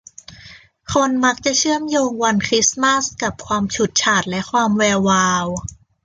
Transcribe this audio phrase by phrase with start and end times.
[0.93, 5.45] คนมักจะเชื่อมโยงวันคริสมาสต์กับความฉูดฉาดและความแวววาว